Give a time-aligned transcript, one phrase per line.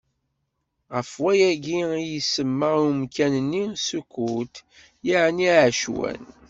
[0.95, 4.53] Ɣef wayagi i yesemma i umkan-nni Sukut,
[5.07, 6.21] yeɛni iɛecwan.